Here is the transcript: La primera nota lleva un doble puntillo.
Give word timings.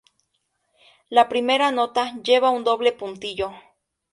La 1.11 1.29
primera 1.29 1.69
nota 1.75 2.07
lleva 2.31 2.49
un 2.59 2.63
doble 2.71 2.91
puntillo. 3.03 3.53